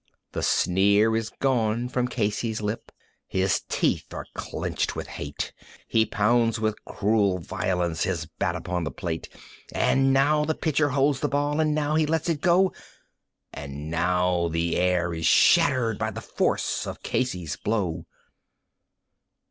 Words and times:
The 0.31 0.41
sneer 0.41 1.15
is 1.15 1.29
gone 1.29 1.87
from 1.87 2.07
Casey's 2.07 2.59
lip, 2.59 2.91
his 3.27 3.61
teeth 3.69 4.15
are 4.15 4.25
clenched 4.33 4.95
with 4.95 5.05
hate; 5.05 5.53
He 5.87 6.07
pounds 6.07 6.59
with 6.59 6.83
cruel 6.85 7.37
violence 7.37 8.01
his 8.01 8.25
bat 8.25 8.55
upon 8.55 8.83
the 8.83 8.89
plate; 8.89 9.29
And 9.71 10.11
now 10.11 10.43
the 10.43 10.55
pitcher 10.55 10.89
holds 10.89 11.19
the 11.19 11.29
ball, 11.29 11.59
and 11.59 11.75
now 11.75 11.93
he 11.93 12.07
lets 12.07 12.29
it 12.29 12.41
go, 12.41 12.73
And 13.53 13.91
now 13.91 14.47
the 14.47 14.75
air 14.75 15.13
is 15.13 15.27
shattered 15.27 15.99
by 15.99 16.09
the 16.09 16.19
force 16.21 16.87
of 16.87 17.03
Casey's 17.03 17.55
blow. 17.55 18.07